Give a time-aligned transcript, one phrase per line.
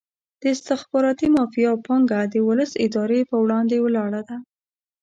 [0.41, 4.37] د استخباراتي مافیا پانګه د ولس ارادې په وړاندې ولاړه ده.